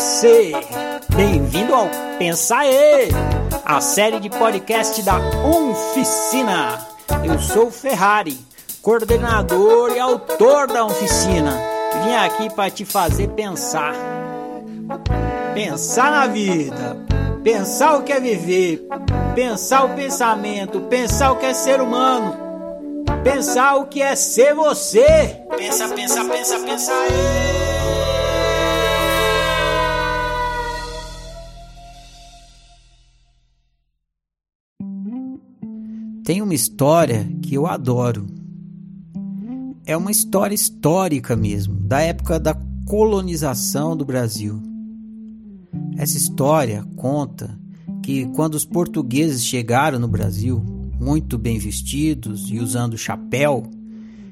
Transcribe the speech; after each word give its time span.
você! 0.00 0.52
Bem-vindo 1.14 1.74
ao 1.74 1.86
Pensa 2.18 2.56
aí, 2.56 3.08
a 3.64 3.82
série 3.82 4.18
de 4.18 4.30
podcast 4.30 5.02
da 5.02 5.18
Oficina. 5.44 6.78
Eu 7.22 7.38
sou 7.38 7.66
o 7.66 7.70
Ferrari, 7.70 8.38
coordenador 8.80 9.92
e 9.94 9.98
autor 9.98 10.68
da 10.68 10.86
Oficina. 10.86 11.52
Vim 12.02 12.14
aqui 12.14 12.54
para 12.54 12.70
te 12.70 12.86
fazer 12.86 13.28
pensar. 13.28 13.94
Pensar 15.54 16.10
na 16.10 16.26
vida, 16.26 16.96
pensar 17.44 17.98
o 17.98 18.02
que 18.02 18.12
é 18.12 18.20
viver, 18.20 18.86
pensar 19.34 19.84
o 19.84 19.94
pensamento, 19.94 20.80
pensar 20.82 21.32
o 21.32 21.36
que 21.36 21.44
é 21.44 21.52
ser 21.52 21.78
humano, 21.78 22.36
pensar 23.22 23.76
o 23.76 23.86
que 23.86 24.00
é 24.00 24.16
ser 24.16 24.54
você. 24.54 25.36
Pensa, 25.58 25.88
pensa, 25.88 26.24
pensa, 26.24 26.58
pensa 26.60 26.92
aí. 26.92 27.49
Tem 36.30 36.40
uma 36.42 36.54
história 36.54 37.28
que 37.42 37.56
eu 37.56 37.66
adoro. 37.66 38.24
É 39.84 39.96
uma 39.96 40.12
história 40.12 40.54
histórica 40.54 41.34
mesmo, 41.34 41.74
da 41.74 42.02
época 42.02 42.38
da 42.38 42.56
colonização 42.86 43.96
do 43.96 44.04
Brasil. 44.04 44.62
Essa 45.96 46.16
história 46.16 46.86
conta 46.94 47.58
que 48.00 48.26
quando 48.26 48.54
os 48.54 48.64
portugueses 48.64 49.44
chegaram 49.44 49.98
no 49.98 50.06
Brasil, 50.06 50.62
muito 51.00 51.36
bem 51.36 51.58
vestidos 51.58 52.48
e 52.48 52.60
usando 52.60 52.96
chapéu, 52.96 53.68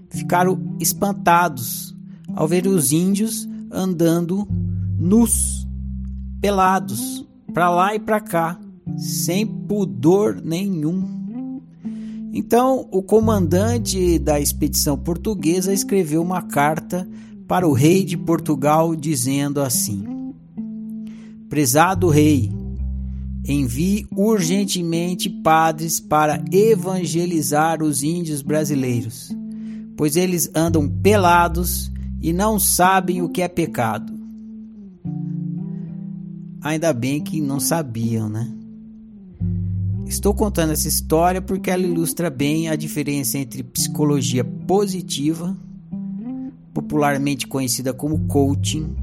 ficaram 0.08 0.76
espantados 0.78 1.96
ao 2.32 2.46
ver 2.46 2.64
os 2.68 2.92
índios 2.92 3.48
andando 3.72 4.46
nus, 4.96 5.66
pelados, 6.40 7.26
para 7.52 7.68
lá 7.68 7.92
e 7.92 7.98
para 7.98 8.20
cá, 8.20 8.56
sem 8.96 9.44
pudor 9.44 10.40
nenhum. 10.40 11.17
Então, 12.38 12.88
o 12.92 13.02
comandante 13.02 14.16
da 14.16 14.38
expedição 14.38 14.96
portuguesa 14.96 15.72
escreveu 15.72 16.22
uma 16.22 16.40
carta 16.40 17.04
para 17.48 17.66
o 17.66 17.72
rei 17.72 18.04
de 18.04 18.16
Portugal 18.16 18.94
dizendo 18.94 19.60
assim: 19.60 20.04
Prezado 21.48 22.08
rei, 22.08 22.52
envie 23.44 24.06
urgentemente 24.16 25.28
padres 25.28 25.98
para 25.98 26.40
evangelizar 26.52 27.82
os 27.82 28.04
índios 28.04 28.40
brasileiros, 28.40 29.36
pois 29.96 30.14
eles 30.14 30.48
andam 30.54 30.88
pelados 30.88 31.90
e 32.22 32.32
não 32.32 32.56
sabem 32.60 33.20
o 33.20 33.28
que 33.28 33.42
é 33.42 33.48
pecado. 33.48 34.12
Ainda 36.60 36.92
bem 36.92 37.20
que 37.20 37.40
não 37.40 37.58
sabiam, 37.58 38.28
né? 38.28 38.48
Estou 40.08 40.32
contando 40.32 40.72
essa 40.72 40.88
história 40.88 41.42
porque 41.42 41.70
ela 41.70 41.82
ilustra 41.82 42.30
bem 42.30 42.68
a 42.68 42.74
diferença 42.74 43.36
entre 43.38 43.62
psicologia 43.62 44.42
positiva, 44.42 45.54
popularmente 46.72 47.46
conhecida 47.46 47.92
como 47.92 48.26
coaching, 48.26 48.96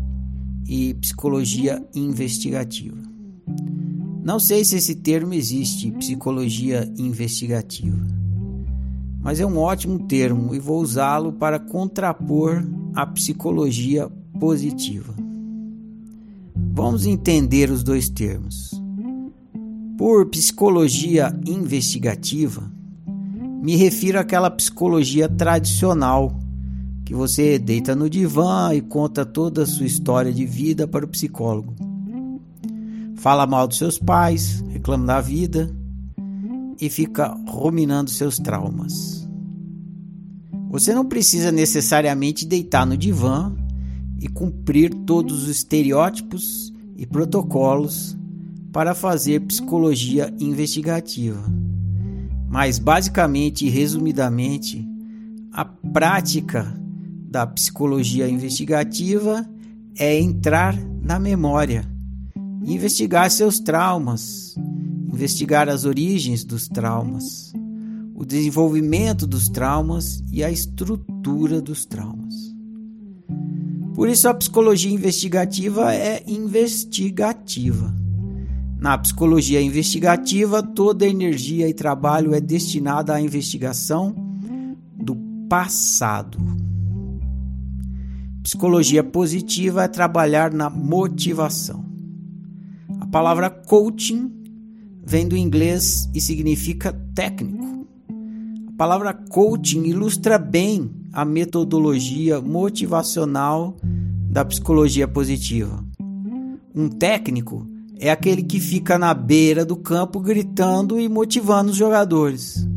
e 0.67 0.95
psicologia 0.95 1.83
investigativa. 1.93 2.97
Não 4.23 4.39
sei 4.39 4.65
se 4.65 4.77
esse 4.77 4.95
termo 4.95 5.35
existe, 5.35 5.91
psicologia 5.91 6.91
investigativa, 6.97 7.99
mas 9.21 9.39
é 9.39 9.45
um 9.45 9.57
ótimo 9.59 10.07
termo 10.07 10.55
e 10.55 10.59
vou 10.59 10.81
usá-lo 10.81 11.31
para 11.33 11.59
contrapor 11.59 12.65
a 12.95 13.05
psicologia 13.05 14.09
positiva. 14.39 15.13
Vamos 16.73 17.05
entender 17.05 17.69
os 17.69 17.83
dois 17.83 18.09
termos. 18.09 18.74
Por 19.97 20.25
psicologia 20.25 21.33
investigativa, 21.47 22.69
me 23.61 23.77
refiro 23.77 24.19
àquela 24.19 24.51
psicologia 24.51 25.29
tradicional 25.29 26.37
que 27.05 27.13
você 27.13 27.57
deita 27.57 27.95
no 27.95 28.09
divã 28.09 28.73
e 28.73 28.81
conta 28.81 29.25
toda 29.25 29.63
a 29.63 29.65
sua 29.65 29.85
história 29.85 30.33
de 30.33 30.45
vida 30.45 30.85
para 30.85 31.05
o 31.05 31.07
psicólogo. 31.07 31.73
Fala 33.15 33.47
mal 33.47 33.69
dos 33.69 33.77
seus 33.77 33.97
pais, 33.97 34.61
reclama 34.67 35.05
da 35.05 35.21
vida 35.21 35.73
e 36.81 36.89
fica 36.89 37.27
ruminando 37.47 38.09
seus 38.09 38.37
traumas. 38.37 39.25
Você 40.71 40.93
não 40.93 41.05
precisa 41.05 41.53
necessariamente 41.53 42.45
deitar 42.45 42.85
no 42.85 42.97
divã 42.97 43.55
e 44.19 44.27
cumprir 44.27 44.93
todos 44.93 45.43
os 45.43 45.47
estereótipos 45.47 46.73
e 46.97 47.05
protocolos 47.05 48.17
para 48.75 48.93
fazer 48.93 49.39
psicologia 49.39 50.33
investigativa. 50.37 51.41
Mas, 52.49 52.77
basicamente 52.77 53.65
e 53.65 53.69
resumidamente, 53.69 54.85
a 55.53 55.63
prática 55.63 56.77
da 57.29 57.47
psicologia 57.47 58.27
investigativa 58.27 59.49
é 59.97 60.19
entrar 60.19 60.75
na 61.01 61.17
memória, 61.17 61.89
investigar 62.65 63.31
seus 63.31 63.61
traumas, 63.61 64.55
investigar 65.07 65.69
as 65.69 65.85
origens 65.85 66.43
dos 66.43 66.67
traumas, 66.67 67.53
o 68.13 68.25
desenvolvimento 68.25 69.25
dos 69.25 69.47
traumas 69.47 70.21
e 70.29 70.43
a 70.43 70.51
estrutura 70.51 71.61
dos 71.61 71.85
traumas. 71.85 72.35
Por 73.93 74.09
isso, 74.09 74.27
a 74.27 74.33
psicologia 74.33 74.91
investigativa 74.91 75.95
é 75.95 76.21
investigativa. 76.27 78.03
Na 78.77 78.97
psicologia 78.97 79.61
investigativa, 79.61 80.61
toda 80.61 81.07
energia 81.07 81.67
e 81.67 81.73
trabalho 81.73 82.33
é 82.35 82.41
destinada 82.41 83.13
à 83.13 83.21
investigação 83.21 84.13
do 84.95 85.15
passado. 85.49 86.37
Psicologia 88.43 89.03
positiva 89.03 89.85
é 89.85 89.87
trabalhar 89.87 90.53
na 90.53 90.69
motivação. 90.69 91.85
A 92.99 93.07
palavra 93.07 93.49
coaching 93.49 94.31
vem 95.03 95.27
do 95.27 95.37
inglês 95.37 96.09
e 96.13 96.19
significa 96.19 96.93
técnico. 97.15 97.87
A 98.67 98.77
palavra 98.77 99.13
coaching 99.13 99.83
ilustra 99.83 100.37
bem 100.37 100.91
a 101.13 101.23
metodologia 101.23 102.41
motivacional 102.41 103.77
da 104.29 104.43
psicologia 104.43 105.07
positiva. 105.07 105.83
Um 106.75 106.89
técnico 106.89 107.65
é 107.99 108.09
aquele 108.11 108.43
que 108.43 108.59
fica 108.59 108.97
na 108.97 109.13
beira 109.13 109.65
do 109.65 109.75
campo 109.75 110.19
gritando 110.19 110.99
e 110.99 111.07
motivando 111.07 111.71
os 111.71 111.77
jogadores. 111.77 112.67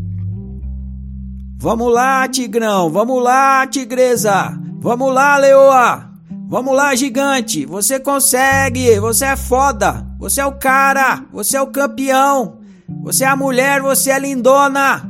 Vamos 1.61 1.93
lá, 1.93 2.29
Tigrão! 2.29 2.89
Vamos 2.91 3.23
lá, 3.23 3.67
Tigresa! 3.67 4.57
Vamos 4.81 5.13
lá, 5.13 5.37
Leoa! 5.37 6.09
Vamos 6.47 6.75
lá, 6.75 6.95
gigante! 6.95 7.67
Você 7.67 7.99
consegue! 7.99 8.99
Você 9.01 9.25
é 9.25 9.37
foda! 9.37 10.07
Você 10.21 10.41
é 10.41 10.47
o 10.47 10.53
cara! 10.53 11.25
Você 11.33 11.57
é 11.57 11.61
o 11.61 11.67
campeão! 11.67 12.59
Você 13.03 13.25
é 13.25 13.27
a 13.27 13.37
mulher! 13.37 13.83
Você 13.83 14.11
é 14.11 14.19
lindona! 14.19 15.03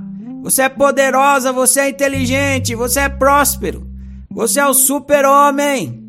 Você 0.42 0.62
é 0.62 0.68
poderosa! 0.70 1.52
Você 1.52 1.80
é 1.80 1.90
inteligente! 1.90 2.74
Você 2.74 3.00
é 3.00 3.08
próspero! 3.10 3.86
Você 4.30 4.58
é 4.58 4.66
o 4.66 4.72
super-homem! 4.72 6.07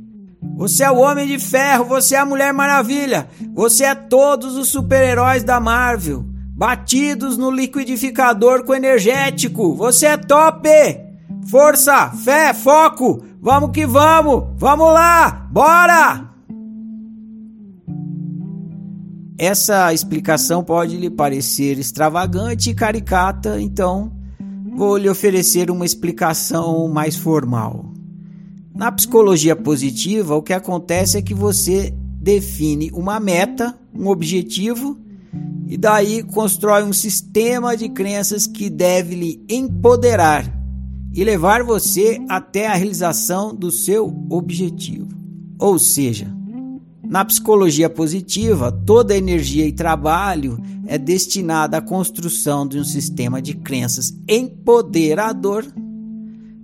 Você 0.56 0.84
é 0.84 0.92
o 0.92 1.00
Homem 1.00 1.28
de 1.28 1.40
Ferro, 1.40 1.86
você 1.86 2.16
é 2.16 2.20
a 2.20 2.26
Mulher 2.26 2.54
Maravilha, 2.54 3.28
você 3.54 3.86
é 3.86 3.96
todos 3.96 4.56
os 4.56 4.70
super-heróis 4.70 5.44
da 5.44 5.60
Marvel, 5.60 6.26
batidos 6.54 7.38
no 7.38 7.52
liquidificador 7.52 8.64
com 8.64 8.74
energético. 8.74 9.74
Você 9.76 10.08
é 10.08 10.18
top! 10.18 10.70
Força, 11.48 12.12
fé, 12.12 12.54
foco. 12.54 13.24
Vamos 13.42 13.72
que 13.72 13.86
vamos. 13.86 14.50
Vamos 14.58 14.94
lá. 14.94 15.48
Bora! 15.52 16.30
Essa 19.38 19.94
explicação 19.94 20.64
pode 20.64 20.98
lhe 20.98 21.10
parecer 21.10 21.80
extravagante 21.80 22.72
e 22.72 22.76
caricata, 22.76 23.60
então 23.60 24.12
vou 24.76 24.98
lhe 24.98 25.10
oferecer 25.10 25.72
uma 25.72 25.86
explicação 25.86 26.90
mais 26.90 27.16
formal. 27.16 27.94
Na 28.80 28.94
psicologia 28.94 29.58
positiva, 29.58 30.38
o 30.38 30.42
que 30.42 30.54
acontece 30.54 31.18
é 31.18 31.22
que 31.22 31.34
você 31.34 31.94
define 31.94 32.90
uma 32.94 33.20
meta, 33.20 33.78
um 33.94 34.08
objetivo, 34.08 34.98
e 35.68 35.76
daí 35.76 36.24
constrói 36.24 36.84
um 36.84 36.94
sistema 36.94 37.76
de 37.76 37.90
crenças 37.90 38.48
que 38.48 38.70
deve 38.70 39.16
lhe 39.16 39.46
empoderar 39.50 40.50
e 41.14 41.26
levar 41.26 41.62
você 41.62 42.22
até 42.30 42.68
a 42.68 42.74
realização 42.74 43.54
do 43.54 43.70
seu 43.70 44.16
objetivo. 44.30 45.10
Ou 45.60 45.78
seja, 45.78 46.34
na 47.04 47.26
psicologia 47.26 47.90
positiva, 47.90 48.72
toda 48.72 49.18
energia 49.18 49.68
e 49.68 49.74
trabalho 49.74 50.58
é 50.88 50.98
destinada 50.98 51.76
à 51.76 51.82
construção 51.82 52.66
de 52.66 52.80
um 52.80 52.86
sistema 52.86 53.42
de 53.42 53.56
crenças 53.56 54.18
empoderador, 54.26 55.66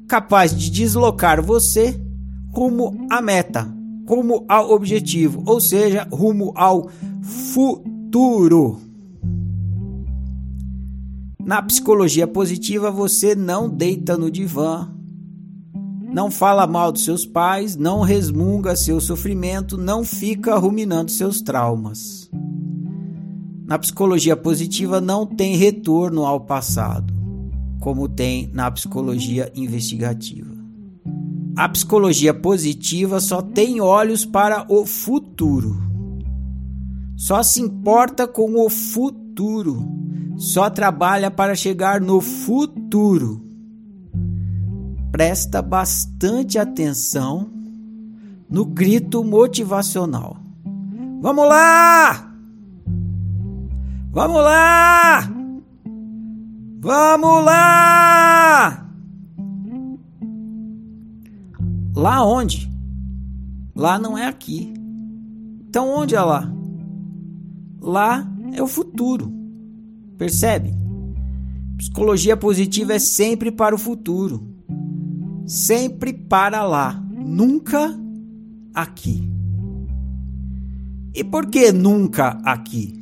capaz 0.08 0.58
de 0.58 0.70
deslocar 0.70 1.44
você 1.44 2.05
rumo 2.56 3.06
à 3.10 3.22
meta, 3.22 3.70
como 4.06 4.46
ao 4.48 4.72
objetivo, 4.72 5.44
ou 5.46 5.60
seja, 5.60 6.08
rumo 6.10 6.54
ao 6.56 6.90
futuro. 7.22 8.80
Na 11.44 11.62
psicologia 11.62 12.26
positiva, 12.26 12.90
você 12.90 13.36
não 13.36 13.70
deita 13.70 14.18
no 14.18 14.32
divã, 14.32 14.90
não 16.02 16.32
fala 16.32 16.66
mal 16.66 16.94
dos 16.94 17.04
seus 17.04 17.26
pais, 17.26 17.76
não 17.76 18.00
resmunga 18.00 18.74
seu 18.76 19.02
sofrimento, 19.02 19.78
não 19.78 20.06
fica 20.06 20.56
ruminando 20.56 21.12
seus 21.12 21.42
traumas. 21.42 22.32
Na 23.68 23.78
psicologia 23.78 24.38
positiva, 24.38 25.02
não 25.02 25.26
tem 25.26 25.58
retorno 25.58 26.26
ao 26.26 26.40
passado, 26.40 27.14
como 27.82 28.08
tem 28.08 28.50
na 28.54 28.72
psicologia 28.72 29.52
investigativa. 29.54 30.55
A 31.58 31.70
psicologia 31.70 32.34
positiva 32.34 33.22
só 33.22 33.42
tem 33.42 33.80
olhos 33.80 34.26
para 34.26 34.66
o 34.68 34.86
futuro. 34.86 35.82
Só 37.16 37.42
se 37.42 37.62
importa 37.62 38.28
com 38.28 38.56
o 38.60 38.70
futuro. 38.70 39.88
Só 40.36 40.70
trabalha 40.70 41.32
para 41.32 41.56
chegar 41.56 42.02
no 42.02 42.20
futuro. 42.20 43.42
Presta 45.14 45.62
bastante 45.62 46.60
atenção 46.60 47.50
no 48.50 48.66
grito 48.66 49.24
motivacional. 49.24 50.38
Vamos 51.22 51.48
lá! 51.48 52.34
Vamos 54.12 54.44
lá! 54.44 55.32
Vamos 56.82 57.46
lá! 57.46 58.85
Lá 61.96 62.26
onde? 62.26 62.70
Lá 63.74 63.98
não 63.98 64.18
é 64.18 64.28
aqui. 64.28 64.74
Então 65.70 65.90
onde 65.90 66.16
é 66.16 66.22
lá? 66.22 66.52
Lá 67.82 68.30
é 68.54 68.62
o 68.62 68.68
futuro. 68.68 69.32
Percebe? 70.18 70.74
Psicologia 71.78 72.36
positiva 72.36 72.94
é 72.94 73.00
sempre 73.00 73.52
para 73.52 73.74
o 73.74 73.78
futuro. 73.78 74.56
Sempre 75.46 76.14
para 76.14 76.64
lá, 76.64 77.02
nunca 77.12 77.98
aqui. 78.74 79.30
E 81.14 81.24
por 81.24 81.46
que 81.46 81.72
nunca 81.72 82.40
aqui? 82.44 83.02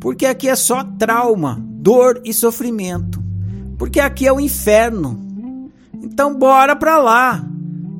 Porque 0.00 0.26
aqui 0.26 0.48
é 0.48 0.56
só 0.56 0.82
trauma, 0.82 1.62
dor 1.62 2.20
e 2.24 2.32
sofrimento. 2.32 3.22
Porque 3.76 4.00
aqui 4.00 4.26
é 4.26 4.32
o 4.32 4.40
inferno. 4.40 5.31
Então 6.02 6.34
bora 6.34 6.74
pra 6.74 6.98
lá. 6.98 7.44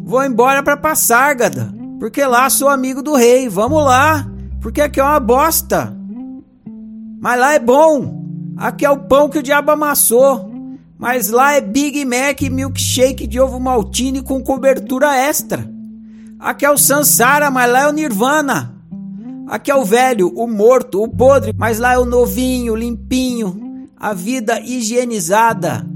Vou 0.05 0.25
embora 0.25 0.63
pra 0.63 0.77
Passárgada, 0.77 1.73
porque 2.01 2.25
lá 2.25 2.51
sou 2.51 2.69
amigo 2.69 3.01
do 3.01 3.15
rei. 3.15 3.49
Vamos 3.49 3.85
lá, 3.85 4.27
porque 4.61 4.81
aqui 4.81 4.99
é 5.01 5.05
uma 5.05 5.21
bosta. 5.21 5.97
Mas 7.21 7.39
lá 7.39 7.55
é 7.55 7.59
bom. 7.61 8.21
Aqui 8.57 8.85
é 8.85 8.91
o 8.91 8.99
pão 8.99 9.29
que 9.29 9.39
o 9.39 9.43
diabo 9.43 9.71
amassou. 9.71 10.51
Mas 10.99 11.31
lá 11.31 11.55
é 11.55 11.61
Big 11.61 12.05
Mac 12.05 12.43
e 12.43 12.51
milkshake 12.51 13.27
de 13.27 13.41
ovo 13.41 13.59
maltine 13.59 14.23
com 14.23 14.43
cobertura 14.43 15.17
extra. 15.17 15.69
Aqui 16.39 16.67
é 16.67 16.71
o 16.71 16.77
Sansara, 16.77 17.51
mas 17.51 17.71
lá 17.71 17.83
é 17.83 17.89
o 17.89 17.93
Nirvana. 17.93 18.75
Aqui 19.49 19.71
é 19.71 19.75
o 19.77 19.85
velho, 19.85 20.29
o 20.29 20.47
morto, 20.47 21.03
o 21.03 21.09
podre, 21.09 21.53
mas 21.57 21.79
lá 21.79 21.93
é 21.95 21.99
o 21.99 22.05
novinho, 22.05 22.75
limpinho, 22.75 23.89
a 23.97 24.13
vida 24.13 24.61
higienizada. 24.61 25.87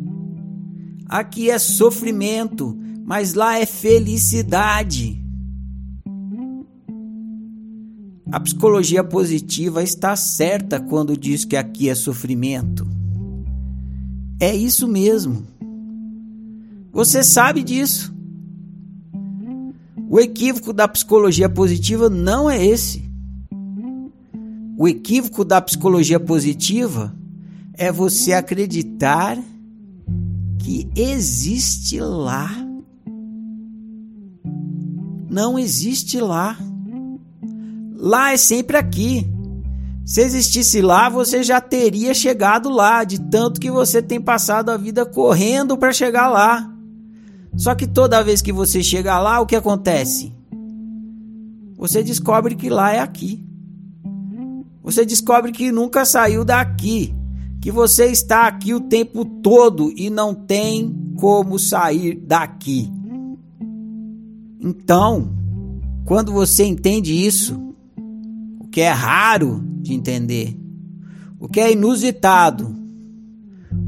Aqui 1.09 1.51
é 1.51 1.59
sofrimento, 1.59 2.77
mas 3.05 3.35
lá 3.35 3.59
é 3.59 3.65
felicidade. 3.65 5.23
A 8.31 8.41
psicologia 8.41 9.05
positiva 9.05 9.85
está 9.85 10.17
certa 10.17 10.81
quando 10.81 11.17
diz 11.17 11.45
que 11.45 11.57
aqui 11.57 11.89
é 11.89 11.95
sofrimento. 11.95 12.87
É 14.41 14.55
isso 14.55 14.89
mesmo. 14.89 15.47
Você 16.93 17.23
sabe 17.23 17.63
disso. 17.63 18.13
O 20.09 20.19
equívoco 20.19 20.73
da 20.73 20.89
psicologia 20.89 21.49
positiva 21.49 22.11
não 22.11 22.51
é 22.51 22.65
esse. 22.65 23.05
O 24.77 24.89
equívoco 24.89 25.45
da 25.45 25.61
psicologia 25.61 26.19
positiva 26.19 27.15
é 27.75 27.93
você 27.93 28.33
acreditar 28.33 29.39
que 30.67 30.91
existe 30.97 32.01
lá. 32.01 32.51
Não 35.31 35.57
existe 35.57 36.21
lá. 36.21 36.59
Lá 37.95 38.33
é 38.33 38.37
sempre 38.37 38.77
aqui. 38.77 39.31
Se 40.05 40.23
existisse 40.23 40.83
lá, 40.83 41.09
você 41.09 41.45
já 41.45 41.61
teria 41.61 42.13
chegado 42.13 42.69
lá, 42.69 43.05
de 43.05 43.21
tanto 43.31 43.61
que 43.61 43.71
você 43.71 44.03
tem 44.03 44.21
passado 44.21 44.71
a 44.71 44.77
vida 44.77 45.07
correndo 45.07 45.79
para 45.79 45.93
chegar 45.93 46.29
lá. 46.29 46.69
Só 47.57 47.73
que 47.77 47.87
toda 47.87 48.25
vez 48.25 48.43
que 48.43 48.53
você 48.53 48.83
chega 48.83 49.21
lá, 49.21 49.41
o 49.41 49.47
que 49.47 49.55
acontece? 49.55 50.33
Você 51.77 52.03
descobre 52.03 52.57
que 52.57 52.69
lá 52.69 52.93
é 52.93 52.99
aqui. 52.99 53.47
Você 54.83 55.07
descobre 55.07 55.53
que 55.53 55.71
nunca 55.71 56.05
saiu 56.05 56.45
daqui 56.45 57.15
que 57.67 57.73
você 57.73 58.07
está 58.07 58.47
aqui 58.47 58.73
o 58.73 58.81
tempo 58.81 59.25
todo 59.25 59.93
e 59.97 60.09
não 60.09 60.33
tem 60.33 60.95
como 61.17 61.59
sair 61.59 62.15
daqui. 62.15 62.89
Então, 64.61 65.35
quando 66.05 66.31
você 66.31 66.65
entende 66.65 67.13
isso, 67.13 67.61
o 68.61 68.69
que 68.69 68.81
é 68.81 68.91
raro 68.91 69.65
de 69.81 69.93
entender, 69.93 70.57
o 71.41 71.49
que 71.49 71.59
é 71.59 71.73
inusitado, 71.73 72.73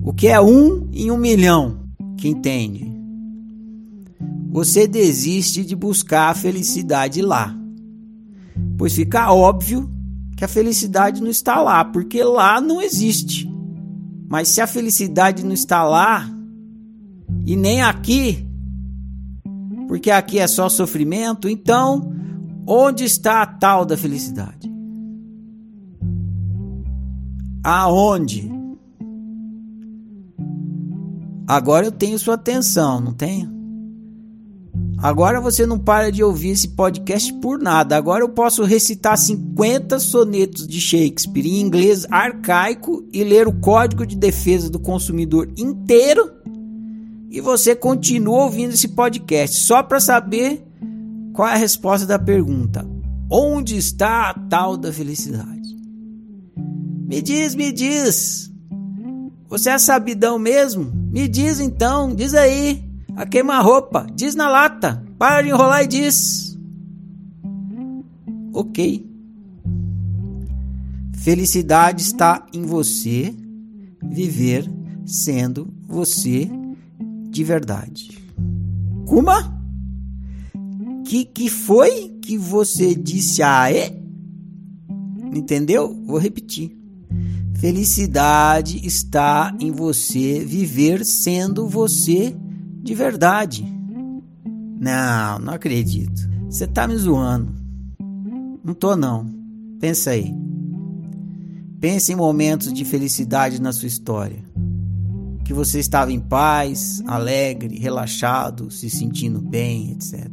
o 0.03 0.13
que 0.13 0.27
é 0.27 0.41
um 0.41 0.89
em 0.93 1.13
um 1.13 1.17
milhão 1.17 1.79
que 2.17 2.27
entende, 2.27 2.93
você 4.51 4.89
desiste 4.89 5.65
de 5.65 5.77
buscar 5.77 6.31
a 6.31 6.35
felicidade 6.35 7.23
lá, 7.23 7.57
pois 8.77 8.93
fica 8.93 9.33
óbvio 9.33 9.89
que 10.37 10.45
a 10.45 10.49
felicidade 10.49 11.23
não 11.23 11.31
está 11.31 11.63
lá, 11.63 11.85
porque 11.85 12.25
lá 12.25 12.61
não 12.61 12.83
existe. 12.83 13.57
Mas 14.29 14.49
se 14.49 14.61
a 14.61 14.67
felicidade 14.67 15.45
não 15.45 15.53
está 15.53 15.83
lá, 15.83 16.29
e 17.47 17.57
nem 17.57 17.81
aqui, 17.81 18.47
porque 19.87 20.11
aqui 20.11 20.39
é 20.39 20.47
só 20.47 20.69
sofrimento, 20.69 21.49
então 21.49 22.13
onde 22.67 23.05
está 23.05 23.43
a 23.43 23.47
tal 23.47 23.87
da 23.87 23.97
felicidade? 23.97 24.71
Aonde? 27.65 28.51
Agora 31.47 31.87
eu 31.87 31.93
tenho 31.93 32.19
sua 32.19 32.35
atenção, 32.35 33.01
não 33.01 33.15
tenho? 33.15 33.58
Agora 35.01 35.41
você 35.41 35.65
não 35.65 35.79
para 35.79 36.11
de 36.11 36.25
ouvir 36.25 36.51
esse 36.51 36.69
podcast 36.69 37.33
por 37.35 37.61
nada. 37.61 37.97
Agora 37.97 38.25
eu 38.25 38.29
posso 38.29 38.65
recitar 38.65 39.17
50 39.17 39.99
sonetos 40.01 40.67
de 40.67 40.81
Shakespeare 40.81 41.47
em 41.47 41.61
inglês 41.61 42.05
arcaico 42.11 43.07
e 43.13 43.23
ler 43.23 43.47
o 43.47 43.53
Código 43.53 44.05
de 44.05 44.17
Defesa 44.17 44.69
do 44.69 44.81
Consumidor 44.81 45.53
inteiro. 45.57 46.33
E 47.31 47.41
você 47.41 47.77
continua 47.77 48.45
ouvindo 48.45 48.73
esse 48.73 48.89
podcast 48.89 49.61
só 49.61 49.85
para 49.85 50.01
saber 50.01 50.67
qual 51.33 51.47
é 51.47 51.53
a 51.53 51.59
resposta 51.59 52.05
da 52.05 52.19
pergunta: 52.19 52.85
onde 53.31 53.77
está 53.77 54.31
a 54.31 54.35
tal 54.35 54.77
da 54.77 54.93
felicidade? 54.93 55.77
Me 57.07 57.23
diz, 57.23 57.55
me 57.55 57.71
diz. 57.71 58.53
Você 59.49 59.71
é 59.71 59.79
sabidão 59.79 60.39
mesmo? 60.39 60.91
Me 61.13 61.29
diz 61.29 61.61
então, 61.61 62.13
diz 62.15 62.35
aí. 62.35 62.88
A 63.19 63.27
queima-roupa, 63.27 64.07
diz 64.15 64.37
na 64.37 64.49
lata. 64.49 65.05
Para 65.19 65.43
de 65.43 65.49
enrolar 65.49 65.83
e 65.83 65.89
diz. 65.89 66.57
Ok. 68.53 69.05
Felicidade 71.15 72.01
está 72.01 72.47
em 72.55 72.63
você 72.63 73.35
viver 74.01 74.71
sendo 75.05 75.69
você 75.89 76.49
de 77.29 77.43
verdade. 77.43 78.23
Kuma? 79.05 79.53
Que 81.05 81.25
que 81.25 81.51
foi 81.51 82.17
que 82.23 82.39
você 82.39 82.95
disse 82.95 83.43
aê? 83.43 83.91
Entendeu? 85.35 85.93
Vou 86.07 86.19
repetir. 86.19 86.79
Felicidade 87.57 88.87
está 88.87 89.53
em 89.59 89.73
você 89.73 90.39
viver 90.39 91.05
sendo 91.05 91.67
você 91.67 92.33
de 92.89 92.95
verdade. 92.95 93.71
Não, 94.81 95.39
não 95.39 95.53
acredito. 95.53 96.27
Você 96.49 96.67
tá 96.67 96.89
me 96.89 96.97
zoando. 96.97 97.53
Não 98.65 98.73
tô 98.73 98.97
não. 98.97 99.27
Pensa 99.79 100.13
aí. 100.13 100.35
Pense 101.79 102.11
em 102.11 102.17
momentos 102.17 102.73
de 102.73 102.87
felicidade 102.87 103.61
na 103.61 103.75
sua 103.75 103.89
história. 103.89 104.43
Que 105.45 105.53
você 105.53 105.79
estava 105.79 106.11
em 106.11 106.19
paz, 106.19 107.03
alegre, 107.07 107.79
relaxado, 107.79 108.71
se 108.71 108.89
sentindo 108.89 109.39
bem, 109.39 109.93
etc. 109.93 110.27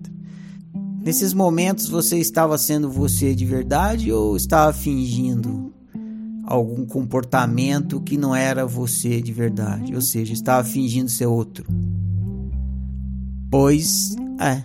Nesses 1.03 1.33
momentos 1.33 1.89
você 1.89 2.17
estava 2.19 2.57
sendo 2.57 2.89
você 2.89 3.35
de 3.35 3.45
verdade 3.45 4.13
ou 4.13 4.37
estava 4.37 4.71
fingindo 4.71 5.73
algum 6.45 6.85
comportamento 6.85 7.99
que 7.99 8.17
não 8.17 8.33
era 8.33 8.65
você 8.65 9.21
de 9.21 9.33
verdade? 9.33 9.93
Ou 9.93 10.01
seja, 10.01 10.31
estava 10.31 10.63
fingindo 10.63 11.09
ser 11.09 11.25
outro? 11.25 11.65
Pois 13.57 14.17
é. 14.37 14.61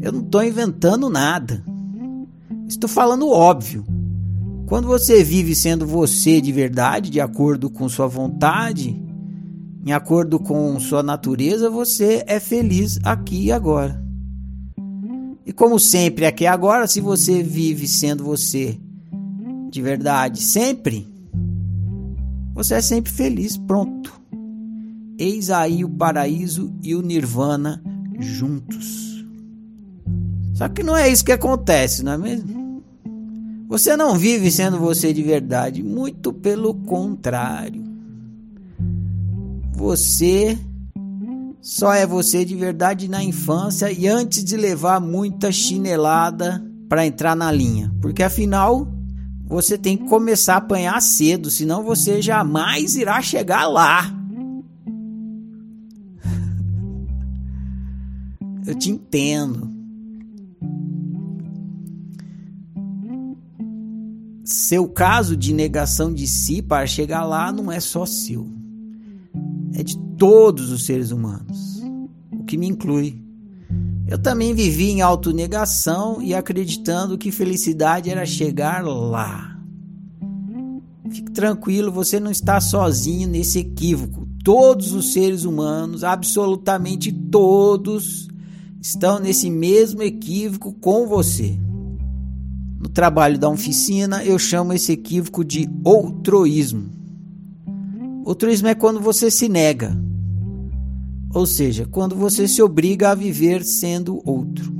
Eu 0.00 0.12
não 0.12 0.20
estou 0.20 0.44
inventando 0.44 1.10
nada. 1.10 1.60
Estou 2.68 2.88
falando 2.88 3.28
óbvio. 3.28 3.84
Quando 4.66 4.86
você 4.86 5.24
vive 5.24 5.52
sendo 5.52 5.84
você 5.84 6.40
de 6.40 6.52
verdade, 6.52 7.10
de 7.10 7.20
acordo 7.20 7.68
com 7.68 7.88
sua 7.88 8.06
vontade, 8.06 9.02
em 9.84 9.92
acordo 9.92 10.38
com 10.38 10.78
sua 10.78 11.02
natureza, 11.02 11.68
você 11.68 12.22
é 12.24 12.38
feliz 12.38 13.00
aqui 13.02 13.46
e 13.46 13.52
agora. 13.52 14.00
E 15.44 15.52
como 15.52 15.80
sempre, 15.80 16.24
aqui 16.24 16.44
e 16.44 16.46
agora, 16.46 16.86
se 16.86 17.00
você 17.00 17.42
vive 17.42 17.88
sendo 17.88 18.22
você 18.22 18.78
de 19.72 19.82
verdade, 19.82 20.40
sempre, 20.40 21.12
você 22.54 22.74
é 22.74 22.80
sempre 22.80 23.10
feliz, 23.10 23.56
pronto. 23.56 24.21
Eis 25.22 25.50
aí 25.50 25.84
o 25.84 25.88
paraíso 25.88 26.74
e 26.82 26.96
o 26.96 27.00
nirvana 27.00 27.80
juntos. 28.18 29.24
Só 30.52 30.68
que 30.68 30.82
não 30.82 30.96
é 30.96 31.08
isso 31.08 31.24
que 31.24 31.30
acontece, 31.30 32.02
não 32.02 32.14
é 32.14 32.18
mesmo? 32.18 32.82
Você 33.68 33.96
não 33.96 34.18
vive 34.18 34.50
sendo 34.50 34.80
você 34.80 35.12
de 35.12 35.22
verdade, 35.22 35.80
muito 35.80 36.32
pelo 36.32 36.74
contrário. 36.74 37.84
Você 39.74 40.58
só 41.60 41.94
é 41.94 42.04
você 42.04 42.44
de 42.44 42.56
verdade 42.56 43.06
na 43.06 43.22
infância 43.22 43.92
e 43.92 44.08
antes 44.08 44.42
de 44.42 44.56
levar 44.56 45.00
muita 45.00 45.52
chinelada 45.52 46.60
para 46.88 47.06
entrar 47.06 47.36
na 47.36 47.52
linha, 47.52 47.94
porque 48.00 48.24
afinal 48.24 48.88
você 49.46 49.78
tem 49.78 49.96
que 49.96 50.08
começar 50.08 50.54
a 50.54 50.58
apanhar 50.58 51.00
cedo, 51.00 51.48
senão 51.48 51.84
você 51.84 52.20
jamais 52.20 52.96
irá 52.96 53.22
chegar 53.22 53.68
lá. 53.68 54.21
Eu 58.66 58.74
te 58.74 58.90
entendo. 58.90 59.70
Seu 64.44 64.88
caso 64.88 65.36
de 65.36 65.52
negação 65.52 66.12
de 66.12 66.26
si 66.26 66.60
para 66.60 66.86
chegar 66.86 67.24
lá 67.24 67.52
não 67.52 67.70
é 67.70 67.80
só 67.80 68.04
seu, 68.04 68.48
é 69.74 69.82
de 69.82 69.96
todos 70.16 70.70
os 70.70 70.84
seres 70.84 71.10
humanos, 71.10 71.80
o 72.30 72.44
que 72.44 72.56
me 72.56 72.66
inclui. 72.66 73.22
Eu 74.06 74.18
também 74.18 74.52
vivi 74.52 74.90
em 74.90 75.00
autonegação 75.00 76.20
e 76.20 76.34
acreditando 76.34 77.16
que 77.16 77.30
felicidade 77.30 78.10
era 78.10 78.26
chegar 78.26 78.84
lá. 78.84 79.58
Fique 81.10 81.30
tranquilo, 81.30 81.92
você 81.92 82.18
não 82.18 82.30
está 82.30 82.60
sozinho 82.60 83.28
nesse 83.28 83.58
equívoco. 83.58 84.26
Todos 84.44 84.92
os 84.92 85.12
seres 85.12 85.44
humanos, 85.44 86.04
absolutamente 86.04 87.12
todos, 87.12 88.28
estão 88.82 89.20
nesse 89.20 89.48
mesmo 89.48 90.02
equívoco 90.02 90.72
com 90.72 91.06
você. 91.06 91.56
No 92.80 92.88
trabalho 92.88 93.38
da 93.38 93.48
oficina, 93.48 94.24
eu 94.24 94.36
chamo 94.40 94.72
esse 94.72 94.90
equívoco 94.90 95.44
de 95.44 95.70
outroísmo. 95.84 96.90
Outroísmo 98.24 98.66
é 98.66 98.74
quando 98.74 99.00
você 99.00 99.30
se 99.30 99.48
nega, 99.48 99.96
ou 101.32 101.46
seja, 101.46 101.86
quando 101.86 102.16
você 102.16 102.48
se 102.48 102.60
obriga 102.60 103.10
a 103.10 103.14
viver 103.14 103.62
sendo 103.62 104.20
outro. 104.28 104.72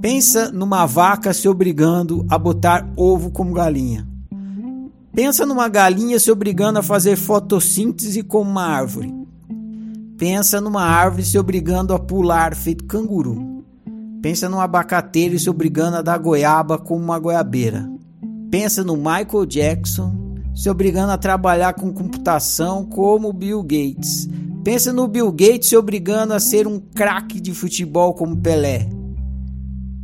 Pensa 0.00 0.52
numa 0.52 0.84
vaca 0.84 1.32
se 1.32 1.48
obrigando 1.48 2.24
a 2.28 2.38
botar 2.38 2.86
ovo 2.96 3.30
como 3.30 3.54
galinha. 3.54 4.06
Pensa 5.12 5.46
numa 5.46 5.68
galinha 5.68 6.20
se 6.20 6.30
obrigando 6.30 6.78
a 6.78 6.82
fazer 6.82 7.16
fotossíntese 7.16 8.22
como 8.22 8.50
uma 8.50 8.66
árvore. 8.66 9.25
Pensa 10.18 10.62
numa 10.62 10.82
árvore 10.82 11.24
se 11.24 11.38
obrigando 11.38 11.92
a 11.92 11.98
pular 11.98 12.54
feito 12.54 12.84
canguru. 12.84 13.64
Pensa 14.22 14.48
num 14.48 14.60
abacateiro 14.60 15.38
se 15.38 15.50
obrigando 15.50 15.98
a 15.98 16.02
dar 16.02 16.18
goiaba 16.18 16.78
como 16.78 17.04
uma 17.04 17.18
goiabeira. 17.18 17.86
Pensa 18.50 18.82
no 18.82 18.96
Michael 18.96 19.44
Jackson 19.46 20.34
se 20.54 20.70
obrigando 20.70 21.12
a 21.12 21.18
trabalhar 21.18 21.74
com 21.74 21.92
computação 21.92 22.86
como 22.86 23.30
Bill 23.30 23.62
Gates. 23.62 24.26
Pensa 24.64 24.90
no 24.90 25.06
Bill 25.06 25.30
Gates 25.30 25.68
se 25.68 25.76
obrigando 25.76 26.32
a 26.32 26.40
ser 26.40 26.66
um 26.66 26.80
craque 26.80 27.38
de 27.38 27.52
futebol 27.52 28.14
como 28.14 28.38
Pelé. 28.38 28.88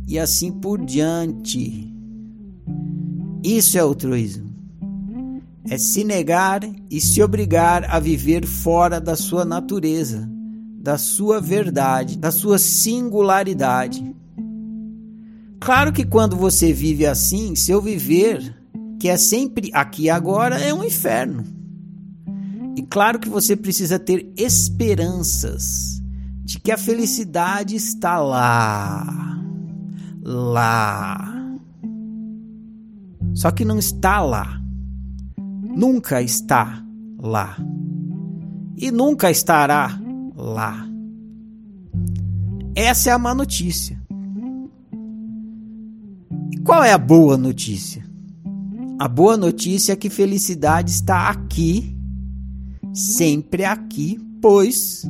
E 0.07 0.19
assim 0.19 0.51
por 0.51 0.79
diante. 0.85 1.91
Isso 3.43 3.79
é 3.79 3.81
altruísmo. 3.81 4.52
É 5.69 5.77
se 5.77 6.03
negar 6.03 6.61
e 6.89 6.99
se 6.99 7.21
obrigar 7.21 7.85
a 7.89 7.99
viver 7.99 8.45
fora 8.45 8.99
da 8.99 9.15
sua 9.15 9.45
natureza 9.45 10.29
da 10.83 10.97
sua 10.97 11.39
verdade, 11.39 12.17
da 12.17 12.29
sua 12.29 12.57
singularidade. 12.57 14.13
Claro 15.57 15.93
que 15.93 16.03
quando 16.03 16.35
você 16.35 16.73
vive 16.73 17.05
assim, 17.05 17.55
seu 17.55 17.81
viver, 17.81 18.53
que 18.99 19.07
é 19.07 19.15
sempre 19.15 19.71
aqui 19.73 20.03
e 20.03 20.09
agora, 20.09 20.59
é 20.59 20.73
um 20.73 20.83
inferno. 20.83 21.45
E 22.75 22.81
claro 22.81 23.17
que 23.17 23.29
você 23.29 23.55
precisa 23.55 23.97
ter 23.97 24.29
esperanças 24.35 26.03
de 26.43 26.59
que 26.59 26.69
a 26.69 26.77
felicidade 26.77 27.77
está 27.77 28.19
lá. 28.19 29.39
Lá. 30.21 31.57
Só 33.33 33.51
que 33.51 33.63
não 33.63 33.79
está 33.79 34.21
lá. 34.21 34.61
Nunca 35.75 36.21
está 36.21 36.83
lá. 37.19 37.57
E 38.77 38.91
nunca 38.91 39.31
estará 39.31 39.99
lá. 40.35 40.87
Essa 42.75 43.09
é 43.09 43.13
a 43.13 43.19
má 43.19 43.33
notícia. 43.33 44.01
E 46.51 46.57
qual 46.57 46.83
é 46.83 46.91
a 46.91 46.97
boa 46.97 47.37
notícia? 47.37 48.05
A 48.99 49.07
boa 49.07 49.35
notícia 49.35 49.93
é 49.93 49.95
que 49.95 50.09
felicidade 50.09 50.91
está 50.91 51.29
aqui, 51.29 51.95
sempre 52.93 53.65
aqui, 53.65 54.19
pois 54.41 55.09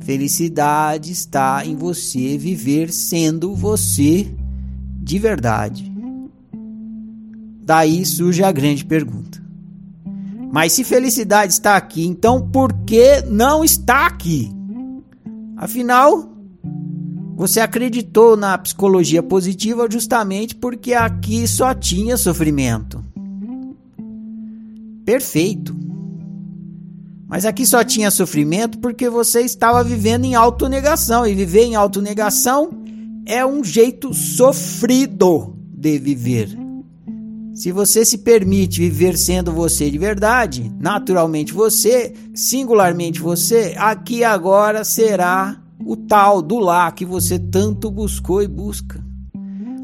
felicidade 0.00 1.12
está 1.12 1.66
em 1.66 1.76
você 1.76 2.38
viver 2.38 2.90
sendo 2.90 3.54
você 3.54 4.34
de 5.02 5.18
verdade. 5.18 5.92
Daí 7.62 8.06
surge 8.06 8.42
a 8.42 8.50
grande 8.50 8.84
pergunta: 8.84 9.42
mas 10.50 10.72
se 10.72 10.84
felicidade 10.84 11.52
está 11.52 11.76
aqui, 11.76 12.06
então 12.06 12.48
por 12.48 12.72
que 12.84 13.22
não 13.22 13.64
está 13.64 14.06
aqui? 14.06 14.50
Afinal, 15.56 16.32
você 17.36 17.60
acreditou 17.60 18.36
na 18.36 18.56
psicologia 18.58 19.22
positiva 19.22 19.88
justamente 19.90 20.54
porque 20.54 20.94
aqui 20.94 21.46
só 21.46 21.74
tinha 21.74 22.16
sofrimento. 22.16 23.04
Perfeito. 25.04 25.76
Mas 27.28 27.44
aqui 27.44 27.66
só 27.66 27.84
tinha 27.84 28.10
sofrimento 28.10 28.78
porque 28.78 29.10
você 29.10 29.42
estava 29.42 29.84
vivendo 29.84 30.24
em 30.24 30.34
autonegação. 30.34 31.26
E 31.26 31.34
viver 31.34 31.64
em 31.64 31.74
autonegação 31.74 32.70
é 33.26 33.44
um 33.44 33.62
jeito 33.62 34.14
sofrido 34.14 35.54
de 35.70 35.98
viver. 35.98 36.67
Se 37.58 37.72
você 37.72 38.04
se 38.04 38.18
permite 38.18 38.78
viver 38.82 39.18
sendo 39.18 39.50
você 39.50 39.90
de 39.90 39.98
verdade, 39.98 40.72
naturalmente 40.78 41.52
você, 41.52 42.14
singularmente 42.32 43.20
você, 43.20 43.74
aqui 43.76 44.22
agora 44.22 44.84
será 44.84 45.60
o 45.84 45.96
tal 45.96 46.40
do 46.40 46.60
lá 46.60 46.88
que 46.92 47.04
você 47.04 47.36
tanto 47.36 47.90
buscou 47.90 48.40
e 48.40 48.46
busca. 48.46 49.04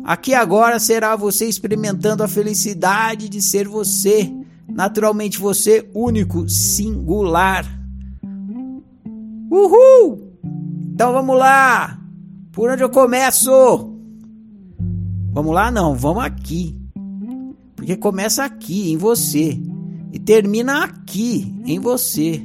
Aqui 0.04 0.34
agora 0.34 0.78
será 0.78 1.16
você 1.16 1.48
experimentando 1.48 2.22
a 2.22 2.28
felicidade 2.28 3.28
de 3.28 3.42
ser 3.42 3.66
você, 3.66 4.32
naturalmente 4.68 5.40
você 5.40 5.90
único, 5.92 6.48
singular. 6.48 7.66
Uhul! 9.50 10.32
Então 10.92 11.12
vamos 11.12 11.36
lá! 11.36 11.98
Por 12.52 12.70
onde 12.70 12.84
eu 12.84 12.88
começo? 12.88 13.50
Vamos 15.32 15.52
lá 15.52 15.72
não, 15.72 15.96
vamos 15.96 16.22
aqui. 16.22 16.83
Porque 17.84 17.98
começa 17.98 18.42
aqui, 18.42 18.90
em 18.90 18.96
você, 18.96 19.60
e 20.10 20.18
termina 20.18 20.84
aqui, 20.84 21.54
em 21.66 21.78
você. 21.78 22.40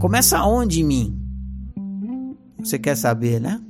Começa 0.00 0.42
onde 0.46 0.80
em 0.80 0.84
mim? 0.84 1.18
Você 2.58 2.78
quer 2.78 2.96
saber, 2.96 3.38
né? 3.38 3.60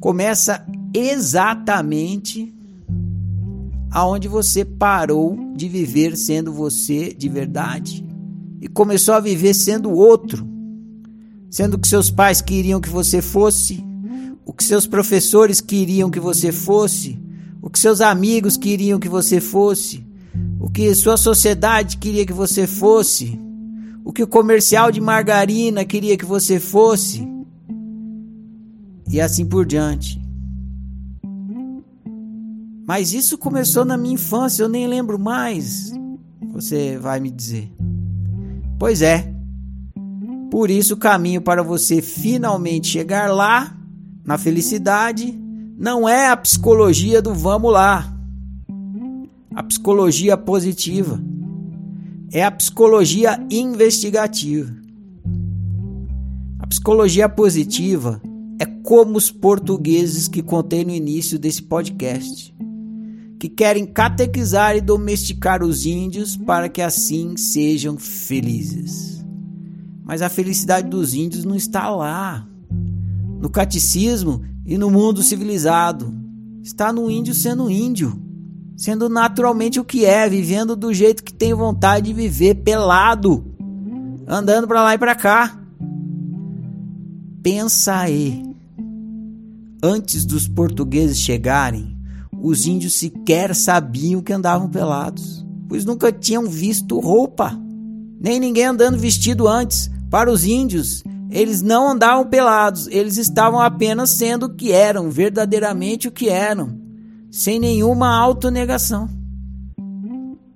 Começa 0.00 0.66
exatamente 0.94 2.54
aonde 3.90 4.28
você 4.28 4.64
parou 4.64 5.52
de 5.54 5.68
viver 5.68 6.16
sendo 6.16 6.50
você 6.50 7.12
de 7.12 7.28
verdade 7.28 8.02
e 8.62 8.66
começou 8.66 9.12
a 9.12 9.20
viver 9.20 9.52
sendo 9.52 9.90
outro. 9.90 10.48
sendo 11.50 11.78
que 11.78 11.86
seus 11.86 12.10
pais 12.10 12.40
queriam 12.40 12.80
que 12.80 12.88
você 12.88 13.20
fosse, 13.20 13.84
o 14.46 14.54
que 14.54 14.64
seus 14.64 14.86
professores 14.86 15.60
queriam 15.60 16.10
que 16.10 16.18
você 16.18 16.50
fosse, 16.50 17.27
o 17.60 17.68
que 17.68 17.78
seus 17.78 18.00
amigos 18.00 18.56
queriam 18.56 18.98
que 18.98 19.08
você 19.08 19.40
fosse, 19.40 20.06
o 20.60 20.70
que 20.70 20.94
sua 20.94 21.16
sociedade 21.16 21.96
queria 21.96 22.24
que 22.24 22.32
você 22.32 22.66
fosse, 22.66 23.38
o 24.04 24.12
que 24.12 24.22
o 24.22 24.26
comercial 24.26 24.90
de 24.90 25.00
margarina 25.00 25.84
queria 25.84 26.16
que 26.16 26.24
você 26.24 26.60
fosse, 26.60 27.26
e 29.10 29.20
assim 29.20 29.44
por 29.44 29.64
diante. 29.64 30.20
Mas 32.86 33.12
isso 33.12 33.36
começou 33.36 33.84
na 33.84 33.98
minha 33.98 34.14
infância, 34.14 34.62
eu 34.62 34.68
nem 34.68 34.86
lembro 34.86 35.18
mais. 35.18 35.92
Você 36.52 36.96
vai 36.96 37.20
me 37.20 37.30
dizer. 37.30 37.70
Pois 38.78 39.02
é. 39.02 39.30
Por 40.50 40.70
isso, 40.70 40.94
o 40.94 40.96
caminho 40.96 41.42
para 41.42 41.62
você 41.62 42.00
finalmente 42.00 42.88
chegar 42.88 43.30
lá, 43.30 43.76
na 44.24 44.38
felicidade, 44.38 45.38
não 45.78 46.08
é 46.08 46.28
a 46.28 46.36
psicologia 46.36 47.22
do 47.22 47.32
vamos 47.32 47.72
lá. 47.72 48.12
A 49.54 49.62
psicologia 49.62 50.36
positiva. 50.36 51.22
É 52.32 52.44
a 52.44 52.50
psicologia 52.50 53.38
investigativa. 53.48 54.74
A 56.58 56.66
psicologia 56.66 57.28
positiva 57.28 58.20
é 58.58 58.66
como 58.66 59.16
os 59.16 59.30
portugueses 59.30 60.26
que 60.26 60.42
contei 60.42 60.84
no 60.84 60.90
início 60.90 61.38
desse 61.38 61.62
podcast 61.62 62.52
que 63.38 63.48
querem 63.48 63.86
catequizar 63.86 64.76
e 64.76 64.80
domesticar 64.80 65.62
os 65.62 65.86
índios 65.86 66.36
para 66.36 66.68
que 66.68 66.82
assim 66.82 67.36
sejam 67.36 67.96
felizes. 67.96 69.24
Mas 70.04 70.22
a 70.22 70.28
felicidade 70.28 70.88
dos 70.88 71.14
índios 71.14 71.44
não 71.44 71.54
está 71.54 71.88
lá, 71.88 72.48
no 73.40 73.48
catecismo 73.48 74.42
e 74.68 74.76
no 74.76 74.90
mundo 74.90 75.22
civilizado. 75.22 76.14
Está 76.62 76.92
no 76.92 77.10
índio 77.10 77.32
sendo 77.32 77.70
índio, 77.70 78.20
sendo 78.76 79.08
naturalmente 79.08 79.80
o 79.80 79.84
que 79.84 80.04
é, 80.04 80.28
vivendo 80.28 80.76
do 80.76 80.92
jeito 80.92 81.24
que 81.24 81.32
tem 81.32 81.54
vontade 81.54 82.06
de 82.06 82.12
viver, 82.12 82.56
pelado, 82.56 83.42
andando 84.26 84.68
para 84.68 84.82
lá 84.82 84.94
e 84.94 84.98
para 84.98 85.14
cá. 85.14 85.58
Pensa 87.42 87.96
aí. 87.96 88.44
Antes 89.82 90.26
dos 90.26 90.46
portugueses 90.46 91.18
chegarem, 91.18 91.96
os 92.38 92.66
índios 92.66 92.94
sequer 92.94 93.54
sabiam 93.54 94.20
que 94.20 94.34
andavam 94.34 94.68
pelados, 94.68 95.46
pois 95.66 95.84
nunca 95.86 96.12
tinham 96.12 96.44
visto 96.46 97.00
roupa, 97.00 97.58
nem 98.20 98.38
ninguém 98.38 98.66
andando 98.66 98.98
vestido 98.98 99.48
antes. 99.48 99.90
Para 100.10 100.30
os 100.30 100.44
índios, 100.44 101.04
eles 101.30 101.62
não 101.62 101.90
andavam 101.90 102.26
pelados, 102.26 102.86
eles 102.88 103.16
estavam 103.16 103.60
apenas 103.60 104.10
sendo 104.10 104.46
o 104.46 104.54
que 104.54 104.72
eram, 104.72 105.10
verdadeiramente 105.10 106.08
o 106.08 106.12
que 106.12 106.28
eram, 106.28 106.80
sem 107.30 107.60
nenhuma 107.60 108.16
autonegação. 108.16 109.08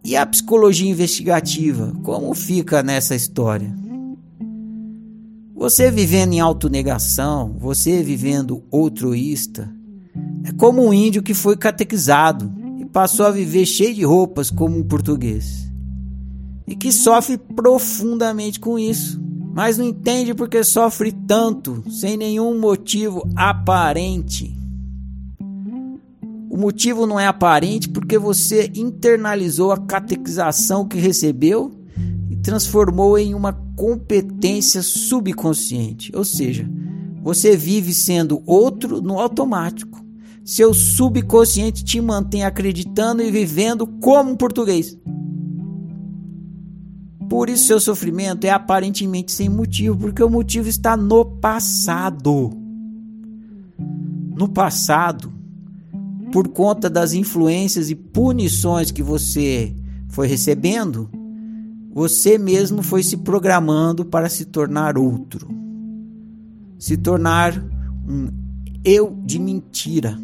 E 0.05 0.17
a 0.17 0.27
psicologia 0.27 0.91
investigativa, 0.91 1.93
como 2.03 2.35
fica 2.35 2.83
nessa 2.83 3.15
história? 3.15 3.73
Você 5.55 5.93
vivendo 5.93 6.33
em 6.33 6.41
autonegação, 6.41 7.55
você 7.57 8.03
vivendo 8.03 8.65
altruísta, 8.73 9.73
é 10.43 10.51
como 10.51 10.85
um 10.85 10.93
índio 10.93 11.23
que 11.23 11.35
foi 11.35 11.57
catequizado 11.57 12.53
e 12.81 12.85
passou 12.85 13.27
a 13.27 13.31
viver 13.31 13.65
cheio 13.65 13.95
de 13.95 14.05
roupas 14.05 14.51
como 14.51 14.77
um 14.77 14.83
português. 14.83 15.71
E 16.67 16.75
que 16.75 16.91
sofre 16.91 17.39
profundamente 17.39 18.59
com 18.59 18.77
isso, 18.77 19.22
mas 19.53 19.77
não 19.77 19.85
entende 19.85 20.35
porque 20.35 20.65
sofre 20.65 21.13
tanto, 21.13 21.85
sem 21.91 22.17
nenhum 22.17 22.59
motivo 22.59 23.29
aparente. 23.37 24.57
O 26.51 26.57
motivo 26.57 27.07
não 27.07 27.19
é 27.19 27.27
aparente 27.27 27.89
porque 27.89 28.19
você 28.19 28.71
internalizou 28.75 29.73
a 29.73 29.79
catequização 29.79 30.87
que 30.87 30.99
recebeu 30.99 31.73
e 32.31 32.37
transformou 32.37 33.19
em 33.19 33.35
uma 33.35 33.53
competência 33.77 34.83
subconsciente. 34.83 36.13
Ou 36.15 36.25
seja, 36.25 36.69
você 37.23 37.57
vive 37.57 37.93
sendo 37.93 38.43
outro 38.47 39.01
no 39.01 39.19
automático. 39.19 40.03
Seu 40.45 40.75
subconsciente 40.75 41.85
te 41.85 42.01
mantém 42.01 42.45
acreditando 42.45 43.23
e 43.23 43.31
vivendo 43.31 43.87
como 43.87 44.33
um 44.33 44.37
português. 44.37 44.99
Por 47.33 47.49
isso, 47.49 47.65
seu 47.65 47.81
sofrimento 47.81 48.45
é 48.45 48.51
aparentemente 48.51 49.33
sem 49.33 49.49
motivo, 49.49 49.97
porque 49.97 50.23
o 50.23 50.29
motivo 50.29 50.69
está 50.69 50.99
no 50.99 51.25
passado. 51.25 52.51
No 54.37 54.51
passado, 54.51 55.33
por 56.31 56.49
conta 56.49 56.91
das 56.91 57.15
influências 57.15 57.89
e 57.89 57.95
punições 57.95 58.91
que 58.91 59.03
você 59.03 59.75
foi 60.09 60.27
recebendo, 60.29 61.09
você 61.95 62.37
mesmo 62.37 62.83
foi 62.83 63.03
se 63.03 63.17
programando 63.17 64.05
para 64.05 64.29
se 64.29 64.45
tornar 64.45 64.99
outro, 64.99 65.49
se 66.79 66.99
tornar 66.99 67.57
um 68.07 68.29
eu 68.85 69.19
de 69.25 69.39
mentira. 69.39 70.19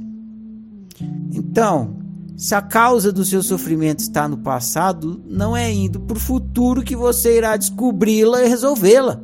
Então, 1.33 1.97
se 2.39 2.55
a 2.55 2.63
causa 2.63 3.11
do 3.11 3.25
seu 3.25 3.43
sofrimento 3.43 3.99
está 3.99 4.29
no 4.29 4.39
passado, 4.39 5.21
não 5.27 5.57
é 5.57 5.73
indo 5.73 5.99
para 5.99 6.17
o 6.17 6.21
futuro 6.21 6.85
que 6.85 6.95
você 6.95 7.37
irá 7.37 7.57
descobri-la 7.57 8.45
e 8.45 8.49
resolvê-la. 8.49 9.21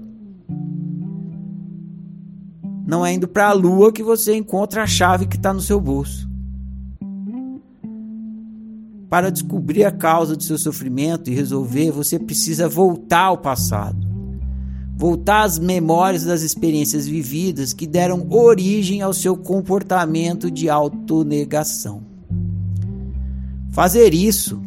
Não 2.85 3.07
é 3.07 3.13
indo 3.13 3.29
para 3.29 3.51
a 3.51 3.53
lua 3.53 3.93
que 3.93 4.03
você 4.03 4.35
encontra 4.35 4.83
a 4.83 4.87
chave 4.89 5.29
que 5.29 5.37
está 5.37 5.53
no 5.53 5.61
seu 5.61 5.81
bolso. 5.81 6.29
Para 9.09 9.31
descobrir 9.31 9.85
a 9.85 9.93
causa 9.93 10.35
do 10.35 10.43
seu 10.43 10.59
sofrimento 10.59 11.31
e 11.31 11.35
resolver, 11.35 11.93
você 11.93 12.19
precisa 12.19 12.69
voltar 12.69 13.27
ao 13.27 13.39
passado. 13.39 14.05
Voltar 14.97 15.45
às 15.45 15.57
memórias 15.57 16.25
das 16.25 16.43
experiências 16.43 17.07
vividas 17.07 17.73
que 17.73 17.87
deram 17.87 18.27
origem 18.29 19.03
ao 19.03 19.13
seu 19.13 19.37
comportamento 19.37 20.51
de 20.51 20.69
autonegação. 20.69 22.14
Fazer 23.75 24.15
isso, 24.15 24.63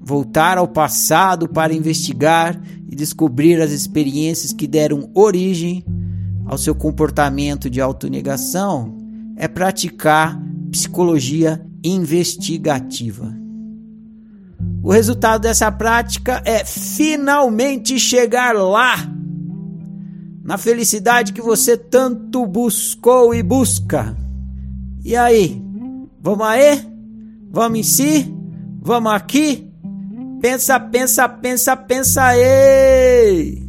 voltar 0.00 0.58
ao 0.58 0.66
passado 0.66 1.48
para 1.48 1.72
investigar 1.72 2.60
e 2.90 2.96
descobrir 2.96 3.62
as 3.62 3.70
experiências 3.70 4.52
que 4.52 4.66
deram 4.66 5.08
origem 5.14 5.84
ao 6.44 6.58
seu 6.58 6.74
comportamento 6.74 7.70
de 7.70 7.80
autonegação, 7.80 8.98
é 9.36 9.46
praticar 9.46 10.42
psicologia 10.72 11.64
investigativa. 11.84 13.32
O 14.82 14.90
resultado 14.90 15.42
dessa 15.42 15.70
prática 15.70 16.42
é 16.44 16.64
finalmente 16.64 17.96
chegar 17.96 18.56
lá 18.56 18.96
na 20.42 20.58
felicidade 20.58 21.32
que 21.32 21.40
você 21.40 21.76
tanto 21.76 22.44
buscou 22.44 23.32
e 23.32 23.40
busca. 23.40 24.16
E 25.04 25.14
aí? 25.14 25.62
Vamos 26.20 26.44
aí? 26.44 26.84
Vamos 27.52 27.78
em 27.78 27.82
si? 27.84 28.37
Vamos 28.88 29.12
aqui? 29.12 29.70
Pensa, 30.40 30.80
pensa, 30.80 31.28
pensa, 31.28 31.76
pensa 31.76 32.24
aí! 32.24 33.67